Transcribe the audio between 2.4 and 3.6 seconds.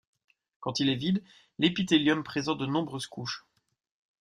de nombreuses couches.